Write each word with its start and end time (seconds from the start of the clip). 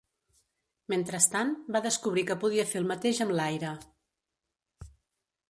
Mentrestant, 0.93 1.51
va 1.75 1.81
descobrir 1.87 2.23
que 2.31 2.39
podia 2.45 2.67
fer 2.71 2.81
el 2.83 2.89
mateix 2.93 3.21
amb 3.27 3.35
l'aire. 3.41 3.79